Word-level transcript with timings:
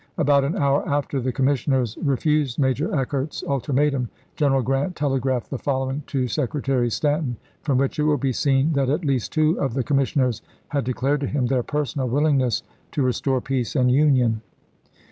About 0.17 0.43
an 0.43 0.57
hour 0.57 0.83
after 0.89 1.21
the 1.21 1.31
commissioners 1.31 1.95
refused 2.01 2.57
Major 2.57 2.91
Eckert's 2.97 3.43
ultimatum 3.47 4.09
General 4.35 4.63
Grant 4.63 4.95
telegraphed 4.95 5.51
the 5.51 5.59
following 5.59 6.01
to 6.07 6.27
Secretary 6.27 6.89
Stanton, 6.89 7.37
from 7.61 7.77
which 7.77 7.99
it 7.99 8.03
will 8.05 8.17
be 8.17 8.33
seen 8.33 8.73
that 8.73 8.89
at 8.89 9.05
least 9.05 9.31
two 9.31 9.59
of 9.59 9.75
the 9.75 9.83
commissioners 9.83 10.41
had 10.69 10.85
declared 10.85 11.19
to 11.21 11.27
him 11.27 11.45
their 11.45 11.61
personal 11.61 12.07
willingness 12.09 12.63
"to 12.93 13.03
restore 13.03 13.41
peace 13.41 13.75
and 13.75 13.91
union." 13.91 14.41